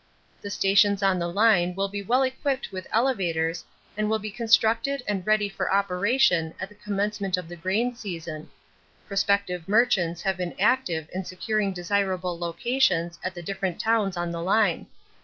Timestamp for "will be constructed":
4.09-5.03